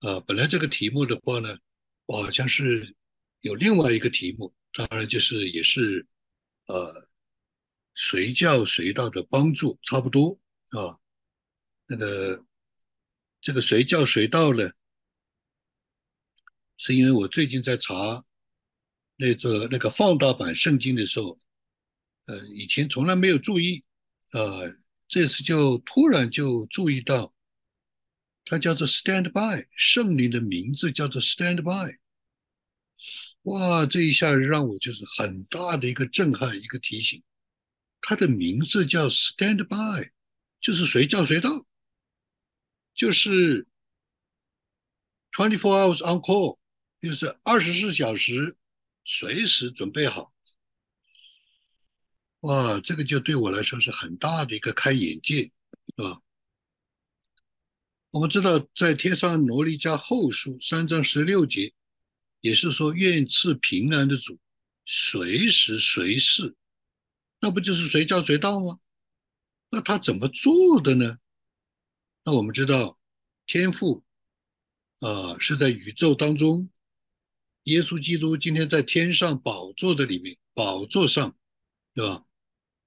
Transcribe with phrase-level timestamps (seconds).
[0.00, 1.58] 呃，本来这个题目的话呢，
[2.06, 2.96] 我好像是
[3.40, 6.06] 有另外一个题目，当然就是也是
[6.64, 7.06] 呃
[7.94, 10.40] 随叫随到的帮助，差不多
[10.70, 10.98] 啊。
[11.86, 12.42] 那个
[13.42, 14.70] 这个随叫随到呢，
[16.78, 18.24] 是因为我最近在查
[19.16, 21.38] 那个那个放大版圣经的时候，
[22.24, 23.84] 呃，以前从来没有注意，
[24.32, 24.74] 呃，
[25.08, 27.34] 这次就突然就注意到。
[28.50, 31.98] 它叫做 Stand by，圣灵的名字叫做 Stand by。
[33.42, 37.22] 哇，这一下让我就是很大的一个震撼，一个提醒。
[38.00, 40.10] 它的名字叫 Stand by，
[40.60, 41.64] 就是随叫随到，
[42.92, 43.68] 就是
[45.30, 46.58] Twenty Four Hours on Call，
[47.00, 48.56] 就是二十四小时
[49.04, 50.34] 随时准备好。
[52.40, 55.52] 哇，这个就对我来说是很大的一个开眼界，
[55.96, 56.20] 是吧？
[58.12, 61.72] 我们知道，在《天上罗尼迦后书》三章十六节，
[62.40, 64.36] 也是说愿赐平安的主，
[64.84, 66.56] 随时随事，
[67.38, 68.80] 那不就是随叫随到吗？
[69.70, 71.18] 那他怎么做的呢？
[72.24, 72.98] 那我们知道，
[73.46, 74.02] 天父
[74.98, 76.68] 啊是在宇宙当中，
[77.62, 81.36] 耶稣基督今天在天上宝座的里面，宝座上，
[81.94, 82.24] 对吧？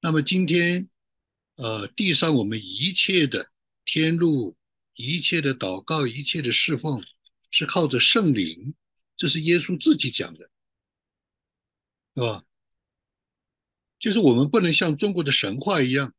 [0.02, 0.90] 那么今天，
[1.56, 3.50] 呃，地上我们一切的
[3.86, 4.58] 天路。
[4.96, 7.04] 一切的祷告，一切的侍奉，
[7.52, 8.74] 是靠着圣灵，
[9.18, 10.50] 这是耶稣自己讲的，
[12.16, 12.44] 是吧？
[14.00, 16.14] 就是我们不能像中国的神话一样，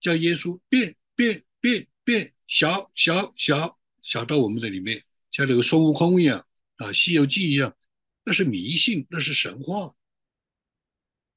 [0.00, 7.76] 叫耶稣变变变变小小小小到我们的里面，像那个孙悟空一样啊，《西游记》一样，
[8.24, 9.94] 那是迷信，那是神话，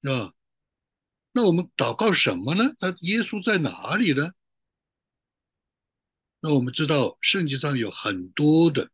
[0.02, 0.34] 是吧？
[1.34, 2.74] 那我们祷告什么呢？
[2.80, 4.32] 那耶稣在哪里呢？
[6.48, 8.92] 那我们知道圣经上有很多的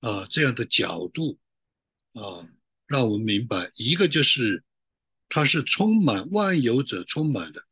[0.00, 1.38] 啊这样的角度
[2.12, 2.50] 啊，
[2.88, 4.64] 让我们明白一个就是
[5.28, 7.62] 它是充满万有者充满的，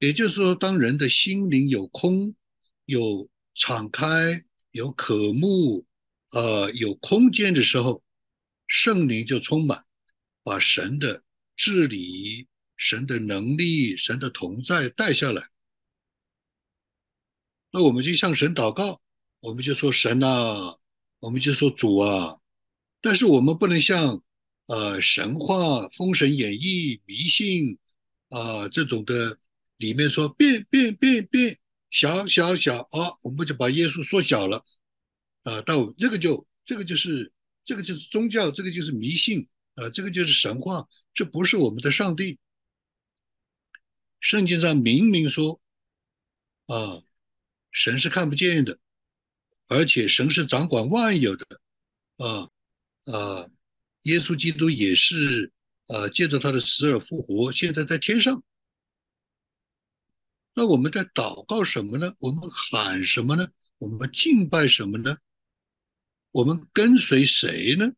[0.00, 2.34] 也就是说，当人的心灵有空、
[2.84, 5.86] 有敞开、有渴慕、
[6.32, 8.02] 呃有空间的时候，
[8.66, 9.82] 圣灵就充满，
[10.42, 11.22] 把神的
[11.56, 15.48] 治理、神的能力、神的同在带下来。
[17.74, 19.00] 那我们就向神祷告，
[19.40, 20.78] 我们就说神啊，
[21.18, 22.38] 我们就说主啊，
[23.00, 24.22] 但是我们不能像
[24.66, 27.76] 呃神话、封神演义、迷信
[28.28, 29.36] 啊这种的
[29.76, 31.58] 里面说变变变变
[31.90, 34.64] 小小小啊，我们就把耶稣缩小了
[35.42, 37.32] 啊，到这个就这个就是
[37.64, 42.38] 这个就是宗教，这个就是迷信啊，这个就是神话，这不是我们的上帝。
[44.20, 45.60] 圣经上明明说
[46.66, 47.02] 啊。
[47.74, 48.78] 神是看不见的，
[49.66, 51.60] 而且神是掌管万有的，
[52.18, 52.48] 啊
[53.12, 53.50] 啊，
[54.02, 55.52] 耶稣基督也是
[55.88, 58.44] 啊，借着他的死而复活，现在在天上。
[60.54, 62.14] 那我们在祷告什么呢？
[62.20, 63.48] 我们喊什么呢？
[63.78, 65.18] 我们敬拜什么呢？
[66.30, 67.92] 我们跟随谁呢？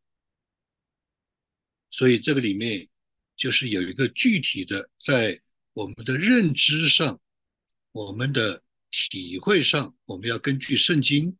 [1.91, 2.89] 所以这个里面
[3.37, 5.39] 就是有一个具体的，在
[5.75, 7.21] 我们的认知上，
[7.93, 8.63] 我们的。
[8.91, 11.37] 体会上，我们要根据圣经，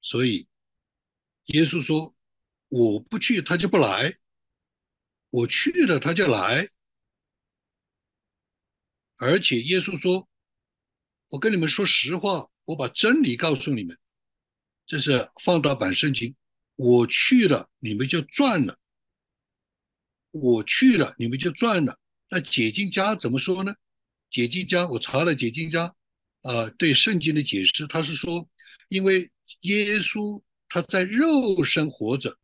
[0.00, 0.48] 所以
[1.46, 2.14] 耶稣说
[2.68, 4.18] ：“我不去，他就不来；
[5.30, 6.68] 我去了，他就来。”
[9.18, 10.28] 而且耶稣说
[11.28, 13.98] ：“我跟你们说实话，我把真理告诉你们。”
[14.86, 16.34] 这是放大版圣经。
[16.76, 18.74] 我去了，你们就赚了；
[20.30, 21.98] 我去了，你们就赚了。
[22.28, 23.74] 那解经家怎么说呢？
[24.30, 25.94] 解经家，我查了解经家。
[26.46, 28.48] 呃，对圣经的解释，他是说，
[28.88, 29.28] 因为
[29.62, 32.38] 耶稣他在肉身活着，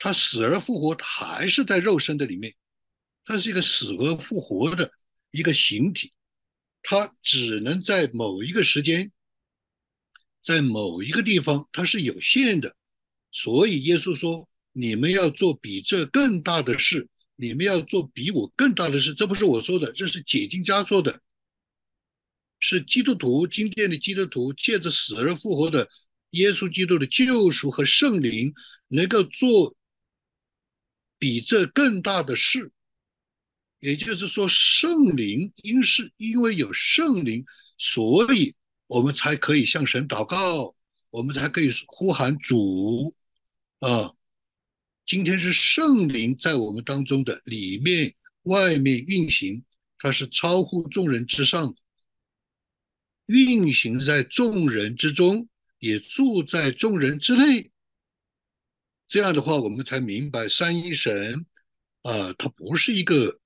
[0.00, 2.52] 他死而复活，他还是在肉身的里面，
[3.24, 4.90] 他是一个死而复活的
[5.30, 6.12] 一个形体，
[6.82, 9.12] 他只能在某一个时间，
[10.42, 12.74] 在某一个地方，它是有限的，
[13.30, 21.20] 所以耶稣说，你们要做比这更大的事，你们要做比我更大的事，这不是我说的，这是解经家说的。
[22.68, 25.88] 是基督徒，今天的基督徒借着死而复活的
[26.30, 28.52] 耶稣基督的救赎和圣灵，
[28.88, 29.76] 能够做
[31.16, 32.72] 比这更大的事。
[33.78, 37.44] 也就是说，圣灵因是因为有圣灵，
[37.78, 38.56] 所以
[38.88, 40.74] 我们才可以向神祷告，
[41.10, 43.14] 我们才可以呼喊主
[43.78, 44.12] 啊。
[45.06, 48.12] 今天是圣灵在我们当中的里面、
[48.42, 49.62] 外面运行，
[50.00, 51.72] 它是超乎众人之上。
[53.26, 57.70] 运行在众人之中，也住在众人之内，
[59.08, 61.46] 这样的话，我们才明白三一神
[62.02, 63.40] 啊，它不是一个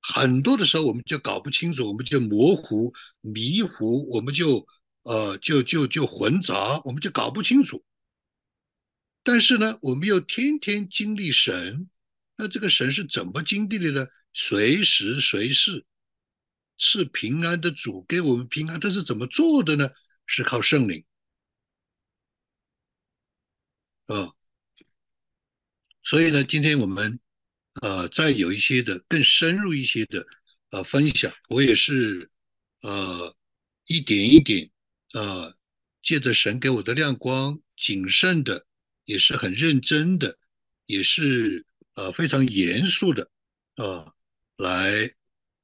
[0.00, 4.66] 很多的时候我们就搞不清楚，我们就模糊、迷糊，我们就
[5.02, 7.84] 呃就就就混杂，我们就搞不清楚。
[9.22, 11.88] 但是呢，我们又天天经历神，
[12.36, 14.06] 那这个神是怎么经历的呢？
[14.34, 15.84] 随时随事
[16.84, 19.88] 是平安的主，给我们平安，他是怎么做的呢？
[20.26, 21.04] 是靠圣灵
[24.06, 24.34] 啊。
[26.02, 27.20] 所以呢，今天我们
[27.80, 30.26] 呃再有一些的更深入一些的
[30.70, 32.28] 呃分享，我也是
[32.80, 33.36] 呃
[33.86, 34.68] 一点一点
[35.14, 35.56] 呃
[36.02, 38.66] 借着神给我的亮光，谨慎的，
[39.04, 40.36] 也是很认真的，
[40.86, 41.64] 也是
[41.94, 43.30] 呃非常严肃的
[43.76, 44.12] 啊
[44.56, 45.14] 来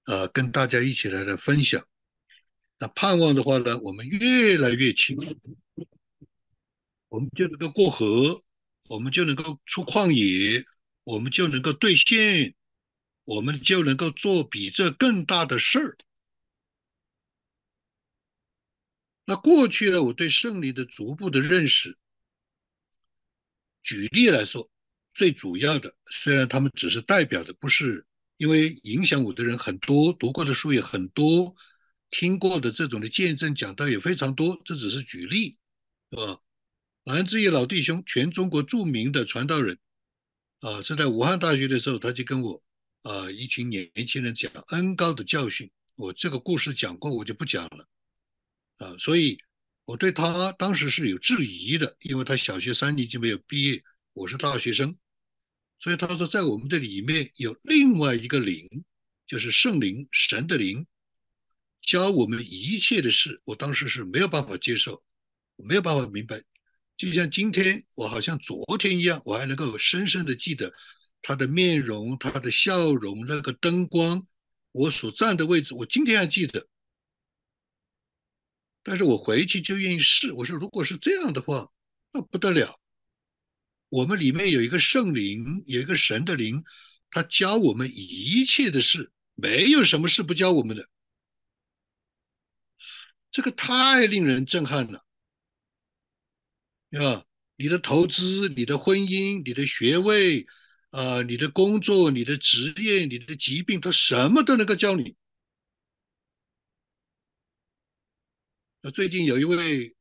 [0.08, 1.86] 呃跟大家一起来来分享。
[2.78, 5.38] 那盼望的话呢，我们越来越清楚，
[7.08, 8.42] 我们就能够过河。
[8.88, 10.64] 我们就能够出旷野，
[11.04, 12.54] 我们就能够兑现，
[13.24, 15.94] 我们就能够做比这更大的事儿。
[19.26, 21.98] 那过去呢，我对胜利的逐步的认识，
[23.82, 24.70] 举例来说，
[25.12, 28.06] 最主要的，虽然他们只是代表的，不是
[28.38, 31.54] 因为影响我的人很多，读过的书也很多，
[32.08, 35.58] 听过的这种的见证讲道也非常多，这只是举例，
[36.10, 36.40] 是吧？
[37.04, 39.78] 蓝志毅老弟兄，全中国著名的传道人，
[40.60, 42.62] 啊，是在武汉大学的时候，他就跟我，
[43.02, 45.70] 啊，一群年轻人讲恩高的教训。
[45.96, 47.88] 我这个故事讲过，我就不讲了，
[48.76, 49.38] 啊，所以
[49.84, 53.82] 我对他当时是有质疑的，因为他小学三年级没有毕业，
[54.12, 54.96] 我是大学生，
[55.80, 58.68] 所以他说在我们的里面有另外一个灵，
[59.26, 60.86] 就是圣灵，神的灵，
[61.80, 63.40] 教我们一切的事。
[63.44, 65.02] 我当时是没有办法接受，
[65.56, 66.42] 没有办法明白。
[66.96, 70.74] 就像今天，我好像昨天一样，我还能够深深的记得
[71.22, 74.26] 他的面容、他的笑容、那个灯光，
[74.72, 76.66] 我所站的位置，我今天还记得。
[78.82, 80.32] 但是我回去就愿意试。
[80.32, 81.70] 我说，如果是这样的话，
[82.12, 82.77] 那不得了。
[83.88, 86.62] 我们里面有一个圣灵，有一个神的灵，
[87.10, 90.88] 他教我们一切的事，没有什么事不教我们的。
[93.30, 95.04] 这个太令人震撼了。
[96.92, 97.24] 啊，
[97.56, 100.46] 你的投资、你的婚姻、你的学位，
[100.90, 105.14] 啊，你的工作、你的职业、你的疾病，他什么都能够教你。
[108.80, 109.94] 那最近有一位，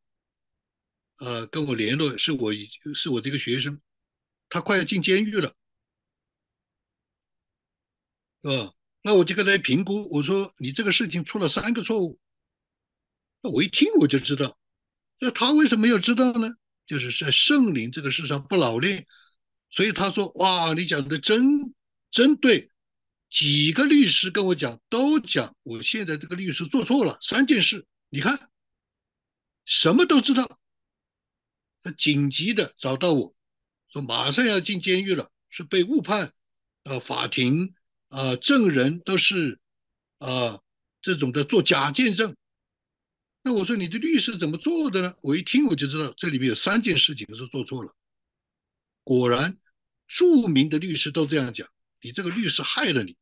[1.18, 2.52] 呃，跟我联络，是我
[2.96, 3.80] 是我的一个学生，
[4.50, 5.54] 他快要进监狱了，
[8.44, 8.74] 是吧？
[9.02, 12.20] 那我就跟他评估，我说你这个事情出了三个错误。
[13.42, 14.58] 那我一听我就知道，
[15.20, 16.52] 那他为什么要知道呢？
[16.86, 19.06] 就是在圣灵这个世上不老练，
[19.70, 21.74] 所以他说：“哇，你讲的真
[22.12, 22.72] 真对。”
[23.30, 27.86] 几个律师跟我讲，都讲我现在这个律师做错了三件事。
[28.10, 28.50] 你看，
[29.66, 30.60] 什么都知道。
[31.88, 33.34] 他紧急的找到我
[33.88, 36.34] 说：“马上要进监狱了，是被误判。
[36.84, 37.74] 呃，法庭
[38.10, 39.58] 啊，证人都是
[40.18, 40.60] 啊
[41.02, 42.36] 这种的做假见证。”
[43.42, 45.16] 那我说你的律师怎么做的呢？
[45.22, 47.96] 我一听我就知道这里面有三件事情是做错了。
[49.06, 49.58] 果然，
[50.08, 51.70] 著名的律师都这样讲：
[52.02, 53.16] 你这个律师害了你。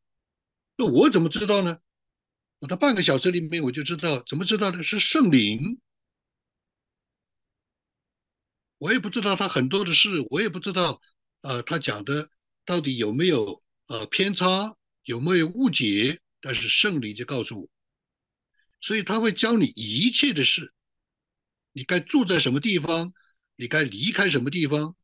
[0.75, 1.77] 那我怎么知道呢？
[2.57, 4.83] 我在半个小时里面我就知道，怎么知道的？
[4.83, 5.77] 是圣灵。
[8.77, 11.01] 我也不知道他很多的事，我也不知道，
[11.41, 12.29] 呃，他讲的
[12.65, 16.21] 到底有没有呃偏差，有没有误解？
[16.41, 17.69] 但是圣灵就告诉我。
[18.81, 20.73] 所以他会教你一切的事，
[21.71, 23.13] 你该住在什么地方，
[23.55, 24.95] 你该离开什么地方，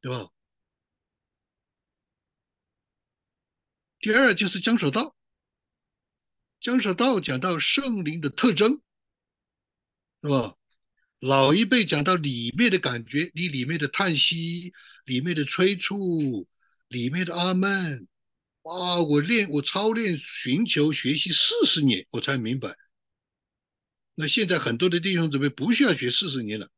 [0.00, 0.30] 对吧？
[4.00, 5.16] 第二就是江守道，
[6.60, 8.80] 江守道讲到圣灵的特征，
[10.22, 10.54] 是吧？
[11.20, 14.72] 老一辈讲到里面的感觉，你里面的叹息，
[15.04, 16.46] 里面的催促，
[16.86, 18.06] 里面的阿门，
[18.62, 19.02] 哇！
[19.02, 22.76] 我练我操练寻求学习四十年，我才明白。
[24.14, 26.68] 那现在很多的弟兄姊妹不需要学四十年了，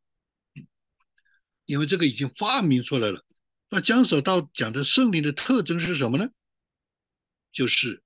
[1.67, 3.25] 因为这个已经发明出来了。
[3.69, 6.31] 那江守道讲的圣灵的特征是什么呢？
[7.53, 8.03] 就是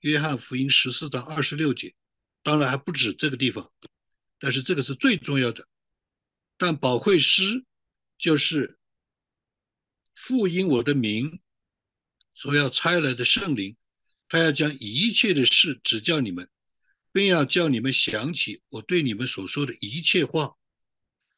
[0.00, 1.94] 约翰福音十四章二十六节，
[2.42, 3.70] 当然还不止这个地方，
[4.38, 5.67] 但是这个是最重要的。
[6.58, 7.64] 但保惠师
[8.18, 8.78] 就是
[10.14, 11.40] 复因我的名
[12.34, 13.74] 所要差来的圣灵，
[14.28, 16.46] 他要将一切的事指教你们。
[17.10, 20.54] 并要叫你们想起我对你们所说的一切话，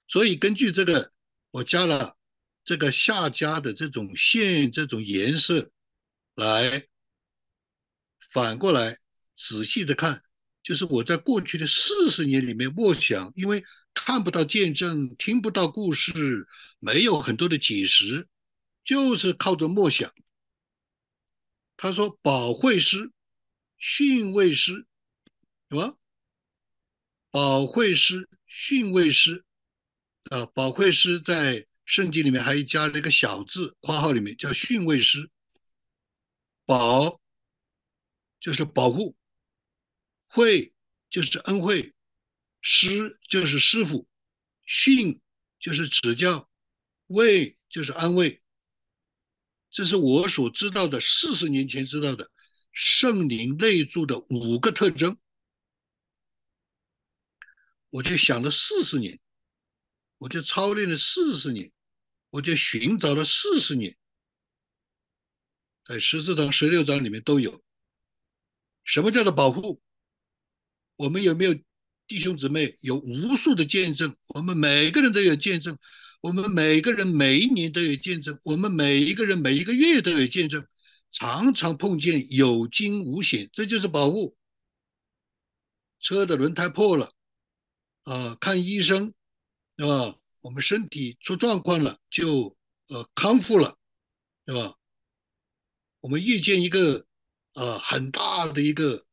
[0.09, 1.13] 所以根据这个，
[1.53, 2.19] 我加了
[2.65, 5.71] 这个下家的这种线、这种颜色，
[6.35, 6.87] 来
[8.33, 8.99] 反过来
[9.39, 10.23] 仔细的看，
[10.63, 13.65] 就是我在过去的四十年里面默想，因为
[14.05, 18.29] 看不到见证，听不到故事，没有很多的解释，
[18.83, 20.13] 就是靠着默想。
[21.77, 23.13] 他说：“保惠师、
[23.77, 24.87] 训位师，
[25.69, 25.99] 什么？
[27.31, 29.45] 保惠师、训位师
[30.31, 30.47] 啊？
[30.47, 35.31] 保惠师在圣经里面还加了一个小字，括号里面叫训位师。
[36.65, 37.21] 保
[38.41, 39.15] 就是保护，
[40.27, 40.73] 惠
[41.11, 41.95] 就是恩惠，
[42.61, 44.07] 师就是师傅，
[44.65, 45.21] 训
[45.59, 46.49] 就是指教，
[47.07, 48.43] 慰就是安慰。”
[49.71, 52.31] 这是我所知道的，四十年前知道的
[52.73, 55.17] 圣灵内住的五个特征，
[57.91, 59.21] 我就想了四十年，
[60.19, 61.71] 我就操练了四十年，
[62.31, 63.97] 我就寻找了四十年，
[65.85, 67.63] 在十四章、十六章里面都有。
[68.83, 69.81] 什么叫做保护？
[70.97, 71.55] 我们有没有
[72.11, 74.17] 弟兄姊妹有无数的见证？
[74.35, 75.79] 我们每个人都有见证。
[76.21, 80.67] 我们每个人每一年都有见证，我们每一个人每一个月都有见证，
[81.13, 84.37] 常常碰见有惊无险，这就是保护。
[86.01, 87.13] 车的轮胎破了，
[88.03, 89.15] 啊，看医生，
[89.79, 90.17] 是吧？
[90.41, 92.57] 我们身体出状况了，就
[92.89, 93.79] 呃康复了，
[94.49, 94.75] 是吧？
[96.01, 97.07] 我们遇见一个
[97.55, 99.07] 呃很大的一个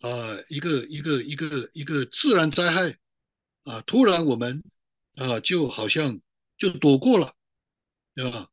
[0.00, 2.98] 呃一个一个一个一个自然灾害，
[3.64, 4.62] 啊，突然我们
[5.14, 6.20] 啊就好像。
[6.58, 7.36] 就躲过了，
[8.16, 8.50] 对吧？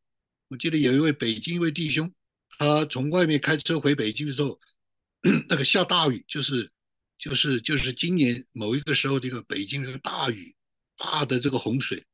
[0.47, 2.13] 我记得有一位北京一位弟兄，
[2.55, 4.59] 他从外面开车回北京的时候，
[5.49, 6.71] 那个下大雨，就是
[7.17, 10.55] 就是就是今年某一个时候这个北京这个大雨，
[10.95, 12.05] 大的这个洪水，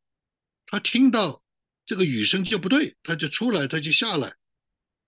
[0.65, 1.43] 他听到
[1.85, 4.37] 这个雨声就不对，他就出来，他就下来，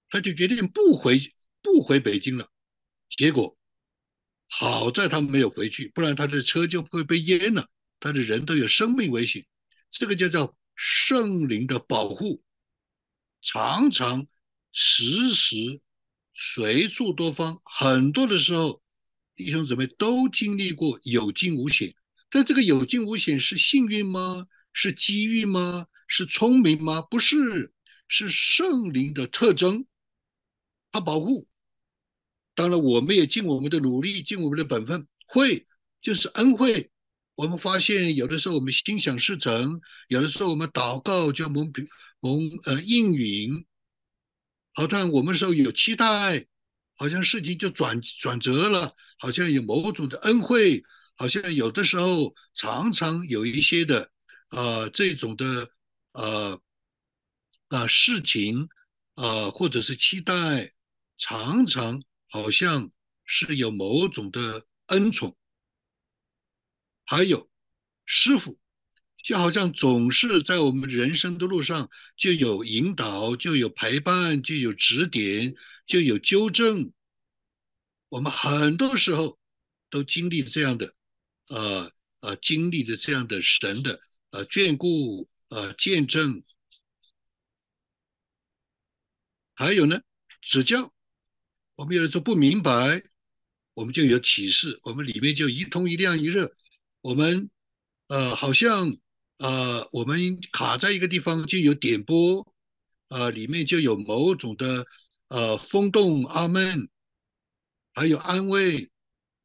[0.09, 2.49] 他就决定不回不回北京了。
[3.07, 3.57] 结果
[4.55, 7.67] 好在他没有回去，不然他的车就会被淹了，
[8.00, 9.45] 他的人都有生命危险。
[9.89, 10.55] 这个就叫。
[10.75, 12.43] 圣灵的保护，
[13.43, 14.25] 常常
[14.72, 15.79] 时时
[16.33, 18.81] 随处多方，很多的时候，
[19.36, 21.93] 弟兄姊妹都经历过有惊无险。
[22.31, 24.48] 但这个有惊无险是幸运吗？
[24.74, 25.86] 是机遇吗？
[26.07, 27.03] 是聪明吗？
[27.03, 27.72] 不是，
[28.07, 29.86] 是圣灵的特征。
[30.91, 31.48] 他保护。
[32.55, 35.65] 当然，我们也尽我们的努力，尽我们的本分，会
[36.01, 36.91] 就是恩惠。
[37.36, 41.74] 我们发现，有的时候我们心想事成，有的时候我们祷告就蒙
[42.19, 43.65] 蒙呃应允，
[44.74, 46.45] 好像我们时候有期待，
[46.95, 50.83] 好像事情就转转折了，好像有某种的恩惠，
[51.15, 54.12] 好像有的时候常常有一些的
[54.51, 55.72] 呃这种的
[56.12, 56.62] 呃
[57.69, 58.69] 啊事情
[59.15, 60.72] 啊或者是期待，
[61.17, 62.00] 常常
[62.33, 62.89] 好像
[63.25, 65.37] 是有某种的恩宠。
[67.05, 67.47] 还有
[68.07, 68.57] 师傅，
[69.23, 75.53] 就好像总是在我们人生的路上就有引导，就有陪伴，就有指点，
[75.85, 76.91] 就有纠正。
[78.09, 79.37] 我们很多时候
[79.91, 80.95] 都经历这样的，
[81.49, 86.43] 呃呃，经历的这样的神的呃眷顾呃见证。
[89.53, 90.01] 还有呢，
[90.41, 90.91] 指教。
[91.83, 93.03] 我们有的时候不明白，
[93.73, 96.55] 我们就有启示，我们里面就一通一亮一热。
[97.01, 97.49] 我们
[98.07, 98.95] 呃，好像
[99.39, 102.47] 呃，我们卡在一个地方就有点播，
[103.09, 104.85] 呃，里面就有某种的
[105.27, 106.87] 呃风动，阿门，
[107.93, 108.89] 还有安慰。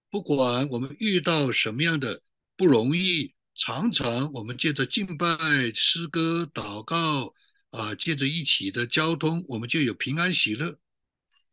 [0.09, 2.23] 不管我们遇到什么样的
[2.57, 5.27] 不容易，常常我们借着敬拜、
[5.75, 7.35] 诗歌、祷告
[7.71, 10.79] 啊，借着一起的交通，我们就有平安喜乐。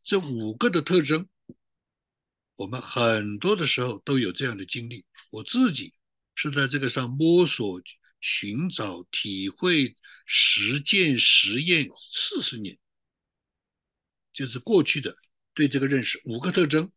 [0.05, 1.27] 这五个的特征，
[2.55, 5.03] 我们很多的时候都有这样的经历。
[5.31, 5.95] 我自己
[6.35, 7.81] 是在这个上摸索、
[8.21, 9.95] 寻找、体会、
[10.27, 12.77] 实践、实验四十年，
[14.31, 15.17] 就是过去的
[15.55, 16.91] 对这个认识五个特征。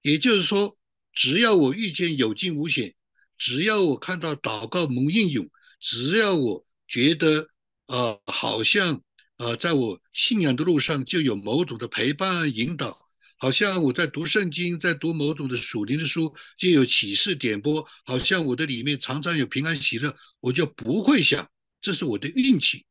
[0.00, 0.78] 也就是说，
[1.12, 2.94] 只要我遇见有惊无险，
[3.36, 7.50] 只要我看到祷告蒙应用，只要我觉得
[7.84, 9.04] 啊，好像
[9.42, 13.10] 啊，在我信仰的路上就有某种的陪伴引导。
[13.38, 17.84] 好像我在读圣经，在读某种的属灵的书，就有启示点拨。
[18.04, 22.86] 好像我的里面常常有平安喜乐，我就不会想这是我的运气，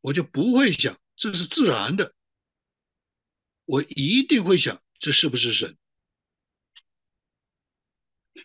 [0.00, 2.12] 我就不会想这是自然的，
[3.64, 5.76] 我一定会想这是不是神？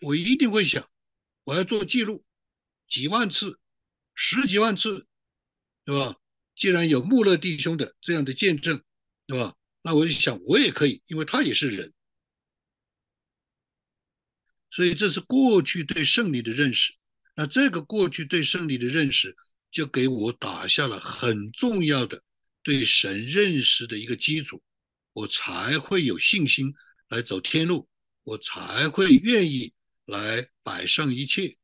[0.00, 0.88] 我一定会想，
[1.42, 2.24] 我要做记录，
[2.88, 3.58] 几万次，
[4.14, 5.08] 十几万次，
[5.84, 6.14] 对吧？
[6.56, 8.82] 既然有穆勒弟兄的这样的见证，
[9.26, 9.54] 对吧？
[9.82, 11.92] 那我就想我也可以，因为他也是人。
[14.70, 16.94] 所以这是过去对胜利的认识。
[17.34, 19.36] 那这个过去对胜利的认识，
[19.70, 22.22] 就给我打下了很重要的
[22.62, 24.62] 对神认识的一个基础，
[25.12, 26.74] 我才会有信心
[27.08, 27.88] 来走天路，
[28.24, 29.72] 我才会愿意
[30.04, 31.56] 来摆上一切。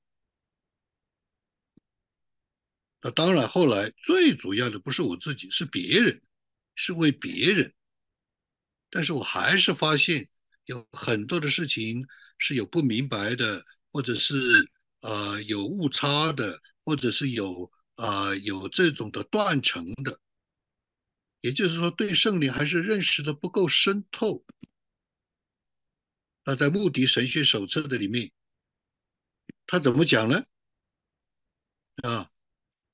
[3.05, 6.23] 那当然，后来最主要的不是我自己，是别人，
[6.77, 7.75] 是为别人。
[8.91, 10.29] 但是我还是发现
[10.67, 12.07] 有很多的事情
[12.39, 20.21] 是有不明白的，或者是呃有误差的，或者是有啊有这种的断层的。
[21.41, 24.45] 也就是说，对圣灵还是认识的不够深透。
[26.45, 28.31] 那在穆迪神学手册的里面，
[29.67, 30.45] 他怎么讲呢？
[32.05, 32.32] 啊？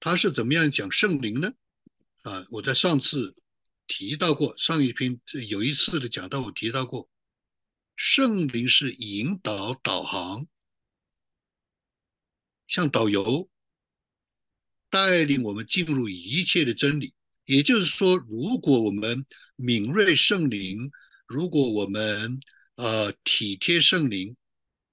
[0.00, 1.52] 他是怎么样讲圣灵呢？
[2.22, 3.34] 啊，我在上次
[3.86, 7.08] 提到过，上一篇有一次的讲到，我提到过，
[7.96, 10.46] 圣灵是引导导航，
[12.66, 13.48] 像导游
[14.90, 17.14] 带领我们进入一切的真理。
[17.44, 19.24] 也就是说，如果我们
[19.56, 20.90] 敏锐圣灵，
[21.26, 22.38] 如果我们
[22.76, 24.36] 呃体贴圣灵，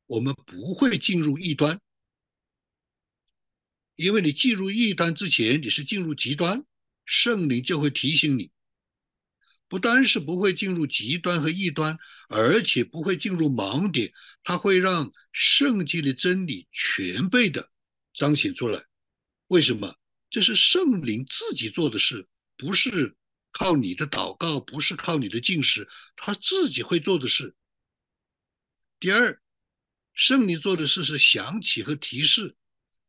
[0.07, 1.81] 我们不会进入异端。
[3.95, 6.65] 因为你进入异端之前，你是进入极端，
[7.05, 8.51] 圣灵就会提醒你，
[9.67, 11.97] 不单是不会进入极端和异端，
[12.27, 14.11] 而且不会进入盲点，
[14.43, 17.71] 它会让圣经的真理全备的
[18.13, 18.83] 彰显出来。
[19.47, 19.95] 为什么？
[20.29, 23.15] 这是圣灵自己做的事，不是
[23.51, 25.87] 靠你的祷告，不是靠你的进食，
[26.17, 27.55] 他自己会做的事。
[28.99, 29.39] 第二，
[30.13, 32.57] 圣灵做的事是想起和提示。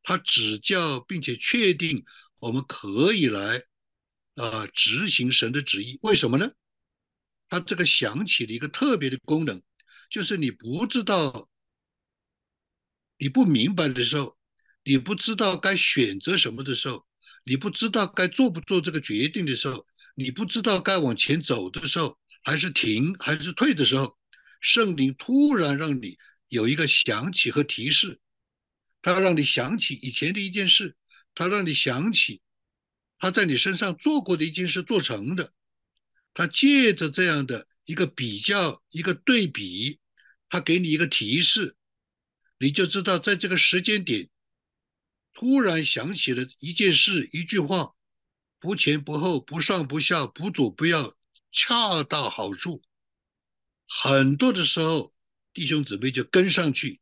[0.08, 2.04] 他指教并且确定
[2.38, 3.64] 我们可以来
[4.36, 6.52] 啊执行神的旨意，为什么呢？
[7.48, 9.60] 他这个想起了一个特别的功能，
[10.08, 11.48] 就是你不知道、
[13.18, 14.38] 你不明白的时候，
[14.84, 17.04] 你不知道该选择什么的时候，
[17.42, 24.16] 你不知道该做不做这个决定的时候，你不知道该往前走的时候，还是停还是退的时候，
[24.60, 28.20] 圣灵突然让你有一个想起和提示。
[29.06, 30.96] 他让你想起以前的一件事，
[31.32, 32.40] 他让你想起
[33.18, 35.52] 他在你身上做过的一件事做成的，
[36.34, 40.00] 他借着这样的一个比较、一个对比，
[40.48, 41.76] 他给你一个提示，
[42.58, 44.28] 你就知道在这个时间点，
[45.32, 47.94] 突然想起了一件事、一句话，
[48.58, 51.16] 不前不后、不上不下、不左不右，
[51.52, 52.82] 恰到好处。
[53.86, 55.14] 很多的时候，
[55.52, 57.00] 弟兄姊妹就跟上去。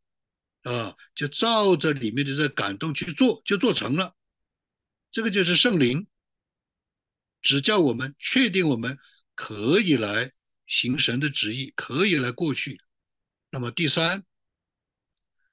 [0.65, 4.15] 啊，就照着里面的这感动去做，就做成了。
[5.11, 6.07] 这个就是圣灵
[7.41, 8.99] 指教我们，确定我们
[9.35, 10.33] 可以来
[10.67, 12.81] 行神的旨意，可以来过去。
[13.51, 14.25] 那么第三，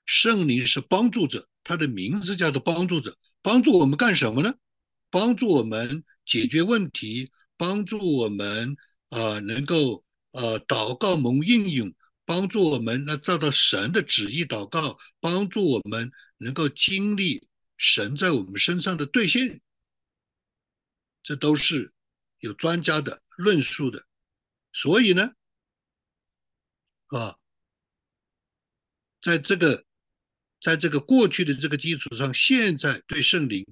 [0.05, 4.55] 圣灵是帮助者，他的名字叫做帮助者，帮助我们干什么呢？
[5.09, 8.77] 帮助我们解决问题，帮助我们
[9.09, 11.93] 啊能够呃祷告蒙应用。
[12.31, 19.59] 帮助我们来照到神的旨意祷告，帮助我们能够经历神在我们身上的兑现，
[21.23, 21.91] 这都是
[22.39, 24.07] 有专家的论述的。
[24.71, 25.33] 所以呢，
[27.07, 27.37] 啊，
[29.21, 29.83] 在这个
[30.61, 33.67] 在这个过去的这个基础上，现在对圣灵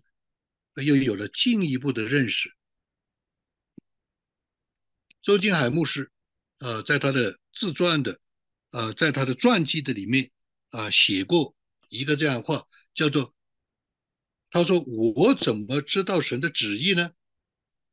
[0.75, 2.53] 又有了进一步的认识。
[5.21, 6.11] 周金海牧师，
[6.57, 8.19] 呃，在他的自传的。
[8.71, 10.29] 呃，在他的传记的里面
[10.69, 11.55] 啊，写过
[11.89, 13.33] 一个这样的话，叫做
[14.51, 17.11] ：“他说我怎么知道神的旨意呢？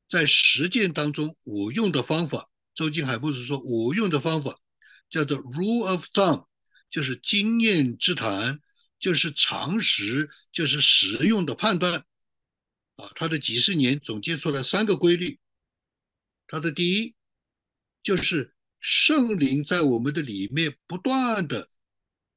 [0.07, 4.61] 在实践当中，我用的方法，周金海不是说，我用的方法
[5.09, 6.47] 叫做 rule of thumb，
[6.91, 8.61] 就是经验之谈，
[8.99, 12.05] 就是常识，就是实用的判断。
[12.97, 15.39] 啊，他的几十年总结出来三个规律。
[16.47, 17.15] 他的第一
[18.03, 18.53] 就是。
[18.89, 21.69] 圣灵在我们的里面不断的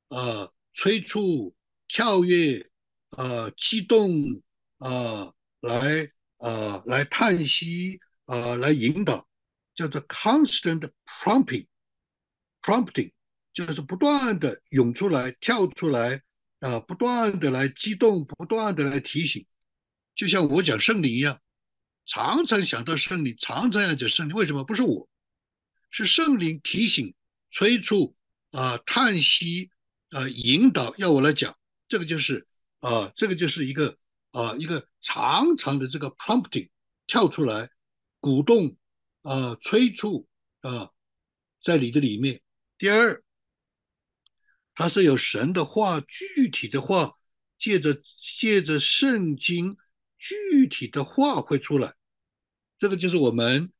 [0.07, 1.55] 呃催促、
[1.87, 2.67] 跳跃、
[3.11, 4.41] 呃激动、
[4.79, 9.29] 呃来呃来叹息、呃来引导，
[9.75, 13.11] 叫做 constant prompting，prompting
[13.53, 16.23] 就是不断的涌出来、跳出来
[16.61, 19.45] 啊，不断的来激动、不断的来提醒，
[20.15, 21.39] 就像我讲圣灵一样，
[22.07, 25.07] 常常想到圣灵，常常要讲圣灵，为什么不是我？
[25.89, 27.13] 是圣灵提醒、
[27.49, 28.15] 催促
[28.51, 29.71] 啊、叹息
[30.09, 32.47] 啊、引导，要我来讲，这个就是
[32.79, 33.97] 啊，这个就是一个
[34.31, 36.69] 啊一个长长的这个 prompting
[37.07, 37.69] 跳出来，
[38.19, 38.75] 鼓动
[39.21, 40.27] 啊催促
[40.61, 40.89] 啊
[41.61, 42.41] 在你的里面。
[42.77, 43.23] 第二，
[44.73, 47.17] 它是有神的话，具体的话，
[47.59, 48.01] 借着
[48.39, 49.77] 借着圣经
[50.17, 51.93] 具体的话会出来。
[52.77, 53.71] 这个就是我们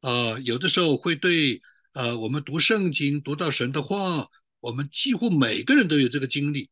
[0.00, 1.60] 啊有的时候会对
[1.92, 4.28] 啊我们读圣经读到神的话，
[4.60, 6.70] 我们几乎每个人都有这个经历。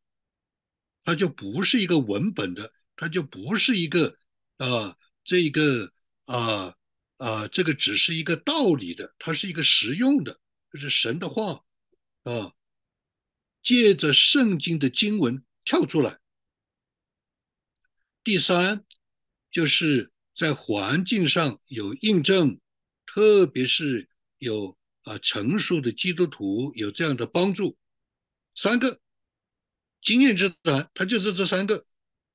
[1.02, 4.16] 它就不是一个文本的，它就不是一个
[4.56, 5.92] 啊，这个
[6.24, 6.74] 啊
[7.18, 10.40] 啊，这个只是一个道理的，它是一个实用的，
[10.72, 11.62] 就是神的话
[12.24, 12.52] 啊，
[13.62, 16.18] 借着圣经的经文跳出来。
[18.24, 18.84] 第三，
[19.52, 22.58] 就是在环境上有印证，
[23.16, 27.78] 特别是有啊成熟的基督徒有这样的帮助。
[28.54, 29.00] 三个。
[30.02, 31.84] 经验之谈，它就是这三个，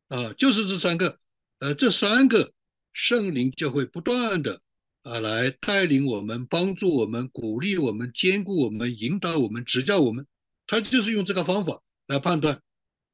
[0.10, 1.20] 啊，就是这三个，
[1.60, 2.52] 呃，这三个
[2.92, 4.62] 圣灵就会不断的
[5.04, 10.28] 啊来带领我们，帮助我们，鼓励我们，兼顾我们，引导我们，指教我们。
[10.68, 12.62] 他就是用这个方法来判断，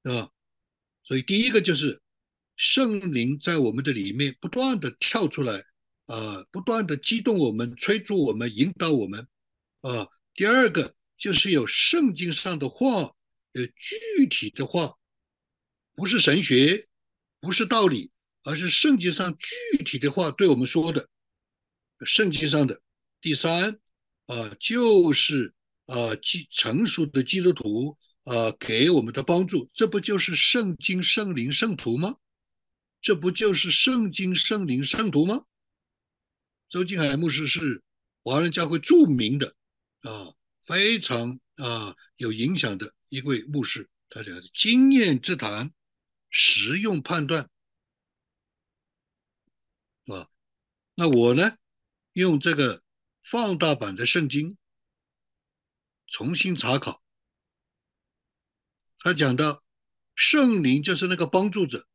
[0.04, 0.32] 啊，
[1.04, 2.02] 所以第一个就是
[2.56, 5.66] 圣灵在我们的里面不断的跳出来，
[6.08, 9.28] 呃，不断的激动我们，催促我们，引导我们，
[9.82, 13.14] 啊，第二个就是有圣经上的话。
[13.54, 14.94] 呃，具体的话，
[15.96, 16.88] 不是神学，
[17.40, 18.12] 不是道理，
[18.44, 21.10] 而是圣经上具体的话对我们说的。
[22.06, 22.80] 圣经上的
[23.20, 23.80] 第三
[24.28, 25.56] 啊，就是
[25.88, 32.16] 啊，基成熟的基督徒啊给我们的帮助，这不就是圣经圣灵圣徒吗？
[33.02, 35.46] 这不就是圣经圣灵圣徒吗？
[36.70, 37.82] 周金海牧师是
[38.24, 39.56] 华人教会著名的
[40.02, 42.94] 啊，非常啊有影响的。
[43.10, 45.74] 一位牧师，他讲的经验之谈，
[46.30, 47.50] 实用判断，
[50.08, 50.28] 啊？
[50.94, 51.58] 那我呢，
[52.12, 52.84] 用这个
[53.24, 54.58] 放大版的圣经
[56.06, 57.02] 重新查考，
[59.00, 59.64] 他讲到
[60.16, 61.88] 圣灵就是那个帮助者，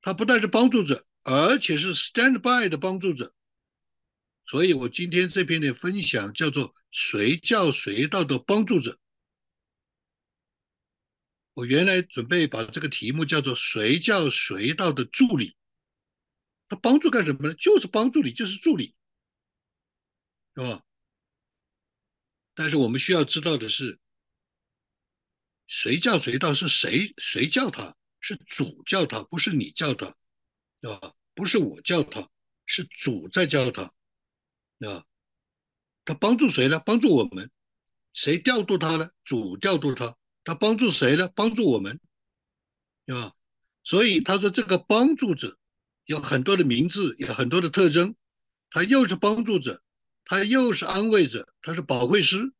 [0.00, 3.34] 他不但是帮助者，而且是 stand by 的帮助者。
[4.46, 9.00] 所以我今天这篇的分享叫做随叫随到的帮助者。
[11.54, 15.56] 我原来准备把这个题目叫做“随叫随到的助理”，
[16.68, 17.54] 他帮助干什么呢？
[17.54, 18.94] 就是帮助你，就是助理，
[20.54, 20.84] 是吧？
[22.54, 23.98] 但是我们需要知道的是，
[25.66, 27.12] 随叫随到是谁？
[27.18, 27.96] 谁叫他？
[28.20, 30.14] 是主叫他，不是你叫他，
[30.92, 31.12] 啊？
[31.34, 32.28] 不是我叫他，
[32.64, 33.92] 是主在叫他，
[34.80, 35.04] 啊？
[36.04, 36.80] 他帮助谁呢？
[36.80, 37.50] 帮助我们。
[38.12, 39.10] 谁调度他呢？
[39.24, 40.16] 主调度他。
[40.44, 41.28] 他帮助谁呢？
[41.34, 42.00] 帮助我们，
[43.06, 43.34] 啊？
[43.82, 45.58] 所以他说这个帮助者
[46.04, 48.14] 有很多的名字，有很多的特征。
[48.70, 49.82] 他又是帮助者，
[50.24, 52.52] 他又是安慰者，他是保惠师，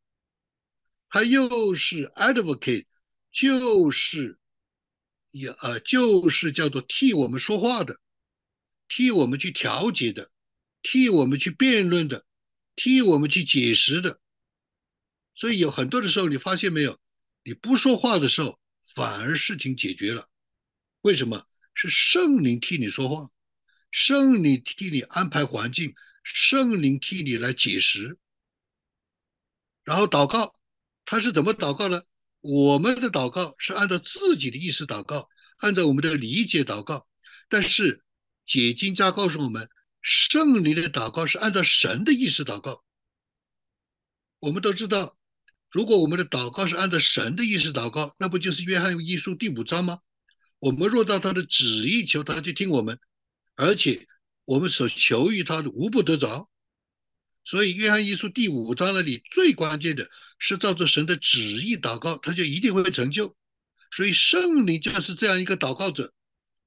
[1.09, 2.87] 他又是 advocate，
[3.31, 4.39] 就是
[5.31, 8.01] 也呃就是叫做替我们说话的，
[8.89, 10.31] 替我们去调解的，
[10.83, 12.25] 替我们去辩论的，
[12.75, 14.21] 替我们去解释的。
[15.35, 16.99] 所以有很多的时候，你发现没有？
[17.45, 18.59] 你不说话的时候，
[18.95, 20.29] 反而事情解决了。
[21.03, 21.47] 为什么？
[21.75, 23.31] 是圣灵替你说话，
[23.91, 25.95] 圣灵替你安排环境，
[26.25, 28.19] 圣灵替你来解释。
[29.85, 30.59] 然后祷告，
[31.05, 32.03] 他是怎么祷告呢？
[32.41, 37.07] 我们的祷告是按照自己的意思祷告，按照我们的理解祷告。
[37.51, 38.03] 但是
[38.47, 39.69] 解经家告诉我们，
[40.01, 42.85] 圣灵的祷告是按照神的意思祷告。
[44.39, 45.17] 我们都知道。
[45.73, 49.99] 如果我们的祷告是按照神的意思祷告，那不就是约翰一书第五章吗？
[50.59, 52.99] 我们若照他的旨意求，他就听我们，
[53.57, 54.07] 而且
[54.45, 56.49] 我们所求于他的无不得着。
[57.45, 63.37] 所以约翰一书第五章那里最关键的是照着神的旨意祷告，他就一定会成就。
[63.91, 66.15] 所以圣灵就是这样一个祷告者，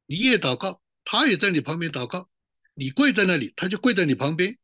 [0.05, 0.81] 你也祷告，
[1.11, 2.29] 他也在你旁边祷告，
[2.75, 4.59] 你跪在那里，他就跪在你旁边。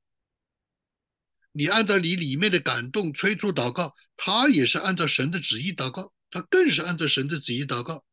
[1.51, 8.05] 你按照你里面的感动催促祷告，他也是按照神的旨意祷告，他更是按照神的旨意祷告，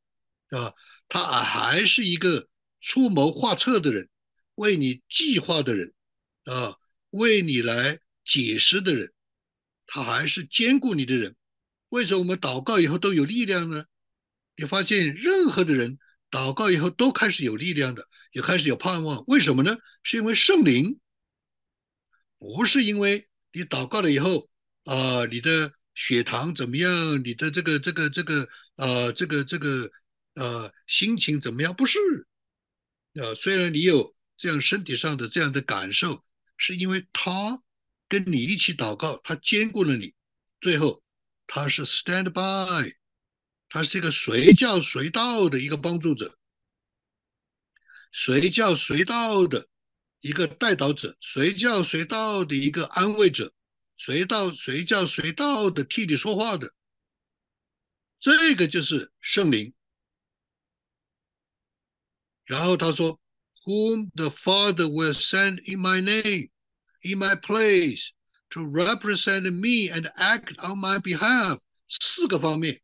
[0.48, 0.72] 啊，
[1.10, 2.48] 他还是一个
[2.80, 4.08] 出谋划策的人，
[4.54, 5.92] 为你计划的人，
[6.44, 6.78] 啊，
[7.10, 9.12] 为你来解释的人，
[9.86, 11.36] 他还是兼顾你的人。
[11.90, 13.84] 为什么我们祷告以后都有力量呢？
[14.56, 15.98] 你发现任何的人
[16.30, 19.24] 祷告以后都开始有力量的，也开始有盼望。
[19.26, 19.76] 为什么呢？
[20.02, 20.98] 是因为圣灵，
[22.38, 23.28] 不是因为。
[23.54, 24.48] 你祷告了以后，
[24.84, 27.22] 啊，你的血糖怎么样？
[27.22, 29.90] 你的这个这个这个，呃，这个这个，
[30.36, 31.74] 呃，心情怎么样？
[31.74, 31.98] 不是，
[33.20, 36.24] 啊，虽然你有这样身体上的这样的感受，
[36.56, 37.62] 是因为他
[38.08, 40.14] 跟你一起祷告，他兼顾了你，
[40.58, 41.02] 最后
[41.46, 42.94] 他是 stand by，
[43.68, 46.38] 他是一个随叫随到的一个帮助者，
[48.12, 49.66] 随叫随到的
[50.20, 53.52] 一个带导者，随叫随到的一个安慰者，
[53.96, 56.74] 随到随叫随到的替你说话的，
[58.20, 59.72] 这个就是圣灵。
[62.44, 63.18] 然后他说
[63.64, 66.50] ，Whom the Father will send in my name,
[67.00, 68.10] in my place,
[68.50, 71.60] to represent me and act on my behalf。
[71.88, 72.82] 四个方面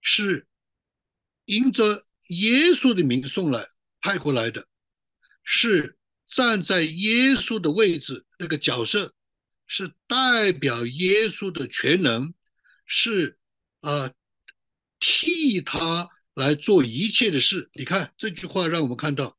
[0.00, 0.46] 是
[1.44, 3.68] 因着耶稣的名送来
[4.08, 4.66] 派过来的，
[5.44, 9.12] 是站在耶稣的位置那个角色，
[9.66, 12.32] 是代表耶稣的全能，
[12.86, 13.36] 是
[13.82, 14.10] 啊
[14.98, 16.08] 替他。
[16.38, 17.68] 来做一切的事。
[17.72, 19.36] 你看这句话，让我们看到，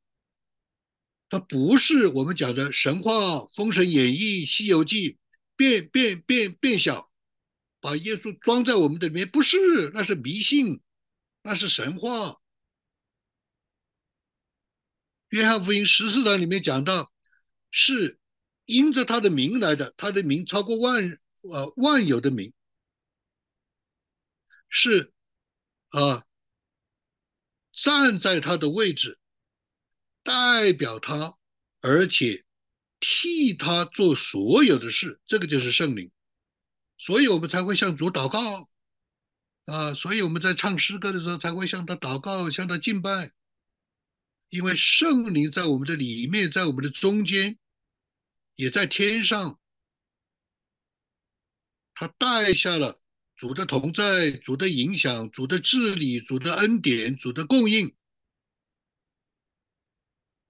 [1.29, 3.13] 它不是我们讲的神话
[3.55, 5.11] 《封神演义》《西游记》
[5.55, 7.09] 变变变变小，
[7.79, 9.57] 把耶稣装在我们的里面，不是，
[9.93, 10.81] 那是迷信，
[11.41, 12.35] 那是神话。
[15.29, 17.11] 约翰福音十四章里面讲到，
[17.71, 18.19] 是
[18.65, 22.53] 因着他的名来的，他的名超过万呃万有的名，
[24.69, 25.13] 是
[25.89, 26.25] 啊。
[27.81, 29.17] 站在他的位置，
[30.21, 31.37] 代表他，
[31.79, 32.43] 而且
[32.99, 36.11] 替他做所有的事，这个就是圣灵。
[36.97, 38.69] 所以我们才会向主祷告
[39.63, 39.93] 啊！
[39.93, 43.31] 所以我们在唱诗歌的时候才会向他祷告，向他敬拜，
[44.49, 47.57] 因为圣灵在我们的里面，在我们的中间，
[48.55, 49.59] 也在天上，
[51.93, 53.01] 他带下了。
[53.35, 57.95] 主的同在，主的影响，主的治理，主的恩典，主的供应，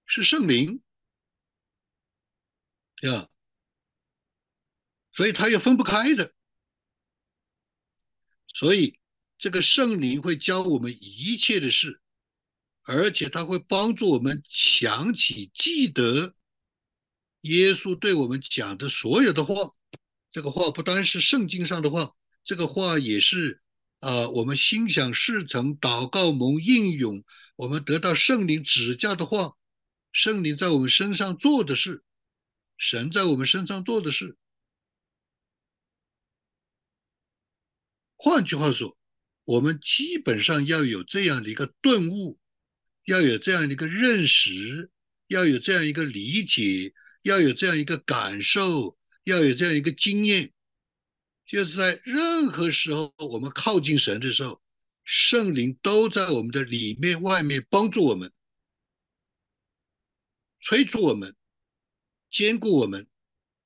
[0.06, 0.82] 是圣灵
[3.02, 3.30] 呀，
[5.12, 6.34] 所以它又分不开的。
[8.48, 8.98] 所以
[9.38, 12.02] 这个圣灵会教我们一切的事，
[12.90, 16.34] 而且他会帮助我们想起、记得
[17.42, 19.54] 耶稣对我们讲的所有的话。
[20.32, 22.16] 这个话不单是圣经上的话。
[22.42, 23.62] 这个话也是
[24.00, 27.24] 啊，我们心想事成、祷告蒙应允，
[27.54, 29.54] 我们得到圣灵指教的话，
[30.10, 32.02] 圣灵在我们身上做的事，
[32.76, 34.36] 神在我们身上做的事。
[38.16, 38.98] 换句话说，
[39.44, 42.38] 我们基本上要有这样的一个顿悟，
[43.10, 44.88] 要有这样一个认识，
[45.26, 46.94] 要有这样一个理解，
[47.24, 50.52] 要有这样一个感受，要有这样一个经验。
[51.44, 54.62] 就是在任何时候，我们靠近神的时候，
[55.02, 58.30] 圣灵都在我们的里面、外面帮助我们、
[60.60, 61.34] 催促我们、
[62.30, 63.08] 兼顾我们、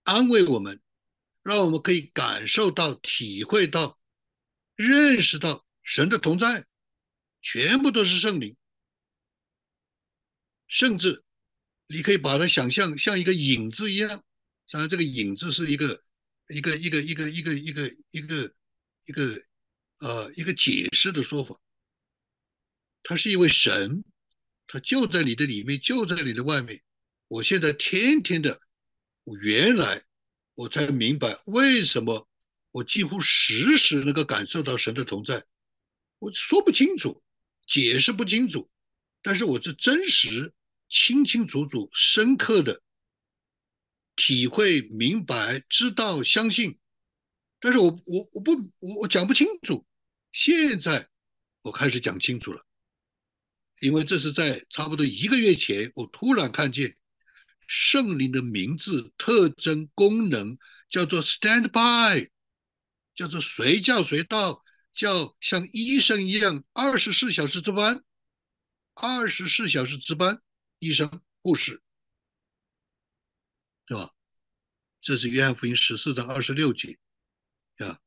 [0.04, 0.80] 安慰我们，
[1.42, 3.98] 让我们可以感受到、体会到、
[4.74, 6.64] 认识到神的同在，
[7.42, 8.56] 全部都是圣灵。
[10.74, 11.22] 甚至
[11.86, 14.24] 你可以把它想象像一个影子一样，
[14.66, 16.02] 像这个影子是一个。
[16.50, 18.54] 一个一个一个一个一个一个
[19.06, 19.42] 一个
[20.00, 21.58] 呃一个解释的说法，
[23.02, 24.04] 他是一位神，
[24.66, 26.82] 他就在你的里面，就在你的外面。
[27.28, 28.60] 我现在天天的，
[29.40, 30.04] 原来
[30.54, 32.28] 我才明白为什么
[32.72, 35.46] 我几乎时时能够感受到神的同在。
[36.18, 37.22] 我说不清楚，
[37.66, 38.70] 解释不清楚，
[39.22, 40.52] 但是我是真实、
[40.88, 42.82] 清清楚楚、深刻的。
[44.16, 46.78] 体会、明白、知道、相信，
[47.58, 49.84] 但是我我我不我我讲不清楚。
[50.30, 51.08] 现在
[51.62, 52.64] 我开始讲清楚了，
[53.80, 56.96] 因为这是在差不多一个月前，我突然看见
[57.66, 62.30] 圣灵的名字、特征、功能叫做 Stand by，
[63.16, 68.04] 叫做随叫随到，叫像医生一样二十四小时值班，
[68.94, 70.40] 二十四小时值班，
[70.84, 71.80] 医生、护士。
[73.86, 74.14] 是吧？
[75.02, 76.98] 这是约翰福音十四章二十六节
[77.76, 78.00] 啊，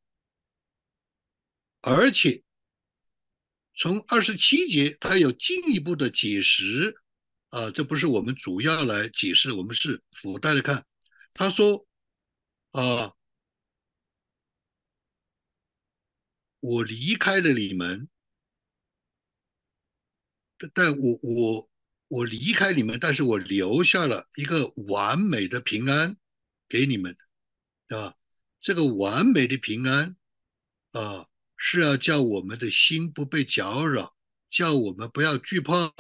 [1.82, 2.44] 而且
[3.76, 7.00] 从二十七节，他有进一步的解释
[7.50, 10.84] 啊，这不是我们主要来解释，我们是附带的看。
[11.36, 11.86] 他说
[12.72, 13.14] 啊，
[16.60, 18.10] 我离开了你们，
[20.74, 21.67] 但我我。
[22.08, 26.18] 我离开你们，但是我留下了一个完美的平安
[26.70, 27.18] 给你们，
[27.90, 28.16] 啊，
[28.62, 30.16] 这个完美的平安
[30.92, 34.16] 啊，是要叫我们的心不被搅扰，
[34.50, 35.92] 叫我们不要惧怕，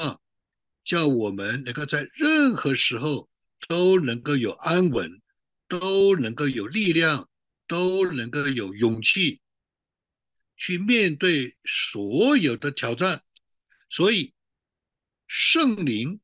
[0.83, 3.29] 叫我们能够在任何时候
[3.67, 5.21] 都能够有安稳，
[5.67, 7.29] 都能够有力量，
[7.67, 9.41] 都能够有勇气
[10.55, 13.23] 去面对所有的挑战。
[13.89, 14.33] 所以，
[15.27, 16.19] 圣灵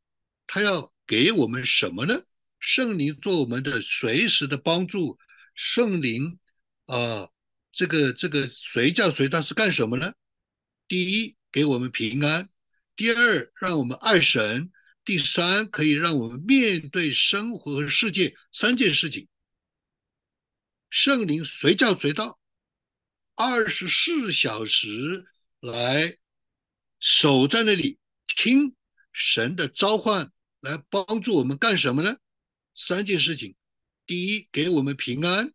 [0.47, 2.23] 他要给我们什么呢？
[2.59, 5.19] 圣灵做我们的随时的帮助。
[5.53, 6.39] 圣灵
[6.85, 7.29] 啊，
[7.71, 10.13] 这个这个随叫随到是干什么呢？
[10.87, 12.49] 第一，给我们平安。
[12.95, 14.69] 第二，让我们爱神；
[15.03, 19.27] 第三，可以让我们面对生活和世界三件事情。
[20.89, 22.39] 圣灵随叫随到，
[23.35, 25.25] 二十四小时
[25.59, 26.17] 来
[26.99, 28.75] 守在那里听
[29.13, 32.17] 神的召唤，来帮助我们干什么呢？
[32.75, 33.55] 三件事情：
[34.05, 35.53] 第一，给我们平安；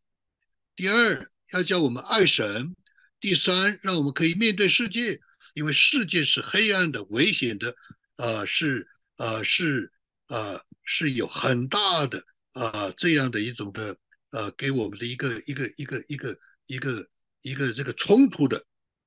[0.77, 2.75] 第二，要叫我们爱神；
[3.21, 5.21] 第三，让我们可以面对世界。
[5.55, 7.75] 因为世界是黑暗的、危险的，
[8.17, 9.93] 呃，是呃是
[10.29, 13.97] 呃是有很大的呃这样的一种的
[14.31, 17.09] 呃给我们的一个一个一个一个一个
[17.43, 18.65] 一个这个冲突的，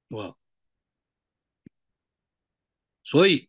[0.09, 0.35] 是吧？
[3.05, 3.47] 所以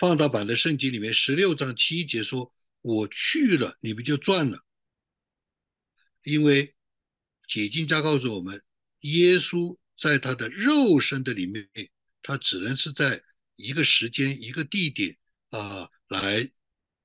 [0.00, 4.64] 放大版的圣经里面十六章七节说：“我去了，你们就赚了。”
[6.24, 6.74] 因为
[7.46, 8.64] 解经家告诉我们，
[9.00, 9.76] 耶稣。
[9.98, 11.68] 在他的肉身的里面，
[12.22, 13.22] 他只能是在
[13.56, 15.18] 一个时间、一个地点
[15.50, 16.50] 啊，来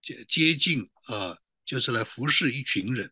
[0.02, 3.12] 接接近啊，就是来服侍一群人。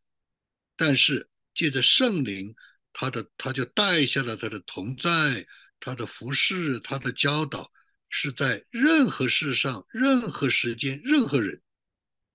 [0.78, 2.56] 但是借着圣灵，
[2.94, 5.46] 他的他就带下了他的同在，
[5.82, 7.70] 他的服侍，他的教导，
[8.16, 11.64] 是在任何事上、任何时间、任何人。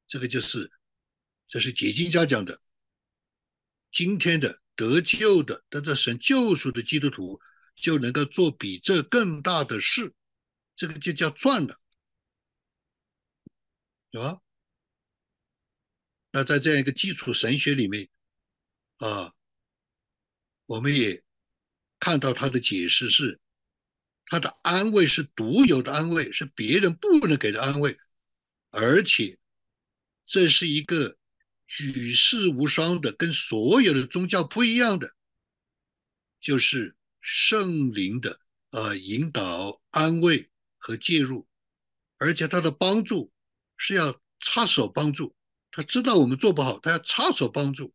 [0.08, 0.72] 这个就是，
[1.46, 2.60] 这是解经家讲的。
[3.92, 4.60] 今天的。
[4.78, 7.40] 得救的得到神救赎的基督徒，
[7.74, 10.14] 就能够做比这更大的事，
[10.76, 11.80] 这个就叫赚了，
[14.12, 14.40] 对吧？
[16.30, 18.08] 那在这样一个基础神学里面，
[18.98, 19.34] 啊，
[20.66, 21.24] 我们也
[21.98, 23.40] 看到他的解释是，
[24.28, 27.98] 他的安慰是独有的安慰，是别人不能给的安慰，
[28.70, 29.38] 而且
[30.24, 31.16] 这是一个。
[31.70, 35.14] 举世无双的，跟所有的宗教不一样的，
[36.40, 41.46] 就是圣灵的呃引导、安慰和介入，
[42.16, 43.30] 而且他的帮助
[43.76, 45.36] 是要插手帮助。
[45.70, 47.92] 他知道我们做不好，他要插手帮助。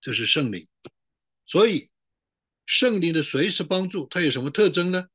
[0.00, 0.66] 这是圣灵，
[1.44, 1.90] 所以
[2.66, 5.08] 圣灵的随时帮助，它有什么特征呢？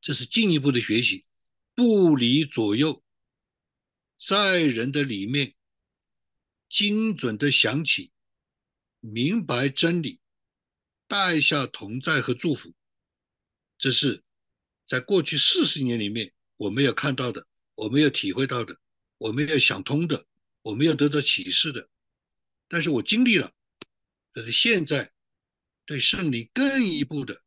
[0.00, 1.24] 这是进一步的学习。
[1.74, 3.04] 不离左右，
[4.18, 5.54] 在人的里面
[6.70, 8.12] 精准的想起，
[9.00, 10.18] 明白真理，
[11.06, 12.72] 带下同在和祝福，
[13.76, 14.24] 这是
[14.88, 18.80] 在过去四十年里面我没有看到的，我没有体会到的，
[19.18, 20.26] 我没有想通的，
[20.62, 21.90] 我没有得到启示的，
[22.68, 23.52] 但是我经历了，
[24.36, 25.10] 但是现在
[25.86, 27.40] 对圣灵更一步的。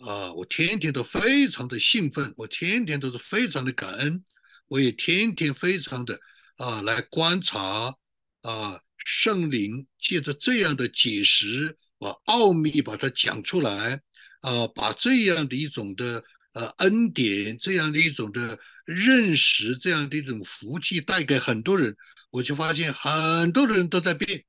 [0.00, 4.24] 啊，我天天都非常的兴奋，我天天都是非常的感恩，
[4.66, 6.18] 我也天天非常的
[6.56, 7.94] 啊来观察
[8.42, 14.02] 啊圣灵借着这样的解释，把奥秘把它讲出来
[14.40, 21.96] 啊，把这样的一种的呃恩典，这样的一种的认识，这样的一种福气带给很多人，
[22.30, 24.44] 我就发现很多人都在变，